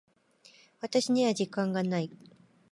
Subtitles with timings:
[0.79, 2.09] 私には時間がない。